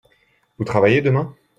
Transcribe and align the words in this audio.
Vous 0.57 0.65
travaillez 0.65 1.01
demain? 1.03 1.35